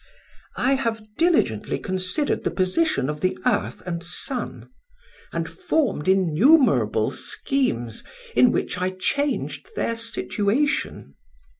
[0.57, 4.67] "'I have diligently considered the position of the earth and sun,
[5.31, 8.03] and formed innumerable schemes,
[8.35, 11.13] in which I changed their situation.